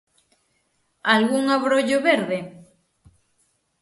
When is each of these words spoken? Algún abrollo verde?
Algún 1.15 1.45
abrollo 1.55 1.97
verde? 2.09 2.39